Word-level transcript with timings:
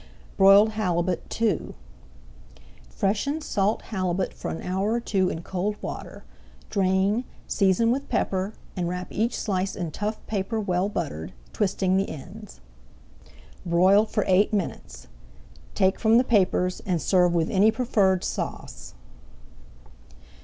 BROILED 0.35 0.69
HALIBUT 0.69 1.39
II 1.39 1.75
Freshen 2.89 3.39
salt 3.39 3.83
halibut 3.83 4.33
for 4.33 4.49
an 4.49 4.63
hour 4.63 4.93
or 4.93 4.99
two 4.99 5.29
in 5.29 5.43
cold 5.43 5.75
water, 5.79 6.23
drain, 6.71 7.23
season 7.45 7.91
with 7.91 8.09
pepper, 8.09 8.55
and 8.75 8.89
wrap 8.89 9.11
each 9.11 9.37
slice 9.37 9.75
in 9.75 9.91
tough 9.91 10.17
paper 10.25 10.59
well 10.59 10.89
buttered, 10.89 11.33
twisting 11.53 11.97
the 11.97 12.09
ends. 12.09 12.61
Broil 13.63 14.05
for 14.07 14.23
eight 14.27 14.51
minutes. 14.51 15.05
Take 15.75 15.99
from 15.99 16.17
the 16.17 16.23
papers 16.23 16.81
and 16.83 16.99
serve 16.99 17.35
with 17.35 17.51
any 17.51 17.69
preferred 17.69 18.23
sauce. 18.23 18.95